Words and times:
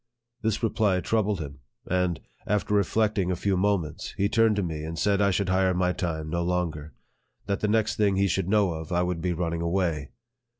This 0.41 0.63
reply 0.63 0.99
troubled 0.99 1.41
him; 1.41 1.59
and, 1.85 2.19
after 2.47 2.73
reflecting 2.73 3.29
a 3.29 3.35
few 3.35 3.55
moments, 3.55 4.15
he 4.17 4.29
turned 4.29 4.55
to 4.55 4.63
me, 4.63 4.83
and 4.83 4.97
said 4.97 5.21
I 5.21 5.29
should 5.29 5.49
hire 5.49 5.75
my 5.75 5.93
time 5.93 6.27
no 6.31 6.41
long 6.41 6.75
er; 6.75 6.95
that 7.45 7.59
the 7.59 7.67
next 7.67 7.97
thing 7.97 8.15
he 8.15 8.27
should 8.27 8.49
know 8.49 8.71
of, 8.73 8.91
I 8.91 9.03
would 9.03 9.21
be 9.21 9.31
running 9.33 9.61
away. 9.61 10.09